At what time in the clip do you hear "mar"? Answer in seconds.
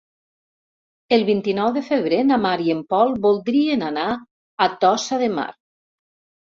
2.47-2.55, 5.41-5.51